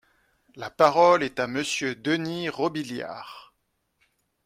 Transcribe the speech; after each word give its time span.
La 0.55 0.71
parole 0.71 1.21
est 1.21 1.39
à 1.39 1.45
Monsieur 1.45 1.93
Denys 1.93 2.49
Robiliard. 2.49 3.53